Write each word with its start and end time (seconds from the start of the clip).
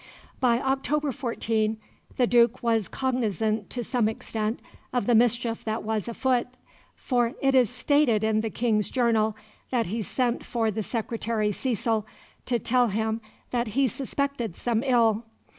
By 0.39 0.59
October 0.59 1.11
14 1.11 1.77
the 2.17 2.25
Duke 2.25 2.63
was 2.63 2.87
cognisant 2.87 3.69
to 3.69 3.83
some 3.83 4.09
extent 4.09 4.59
of 4.91 5.05
the 5.05 5.13
mischief 5.13 5.63
that 5.65 5.83
was 5.83 6.07
a 6.07 6.15
foot, 6.15 6.47
for 6.95 7.35
it 7.39 7.53
is 7.53 7.69
stated 7.69 8.23
in 8.23 8.41
the 8.41 8.49
King's 8.49 8.89
journal 8.89 9.35
that 9.69 9.85
he 9.85 10.01
sent 10.01 10.43
for 10.43 10.71
the 10.71 10.81
Secretary 10.81 11.51
Cecil 11.51 12.07
"to 12.47 12.57
tell 12.57 12.87
him 12.87 13.21
that 13.51 13.67
he 13.77 13.87
suspected 13.87 14.55
some 14.55 14.81
ill. 14.83 15.23